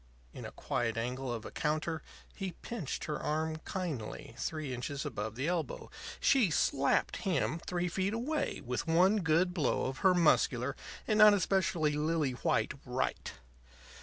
In 0.33 0.45
a 0.45 0.51
quiet 0.53 0.97
angle 0.97 1.31
of 1.31 1.45
a 1.45 1.51
counter 1.51 2.01
he 2.33 2.53
pinched 2.63 3.03
her 3.05 3.19
arm 3.19 3.57
kindly, 3.65 4.33
three 4.35 4.73
inches 4.73 5.05
above 5.05 5.35
the 5.35 5.47
elbow. 5.47 5.91
She 6.19 6.49
slapped 6.49 7.17
him 7.17 7.59
three 7.67 7.87
feet 7.87 8.15
away 8.15 8.63
with 8.65 8.87
one 8.87 9.17
good 9.17 9.53
blow 9.53 9.85
of 9.85 9.99
her 9.99 10.15
muscular 10.15 10.75
and 11.07 11.19
not 11.19 11.35
especially 11.35 11.91
lily 11.93 12.31
white 12.31 12.73
right. 12.83 13.31